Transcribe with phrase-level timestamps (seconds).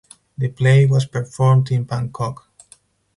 [0.35, 2.49] The play was performed in Bangkok.